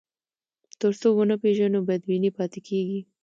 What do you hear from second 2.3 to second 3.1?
پاتې کېږي.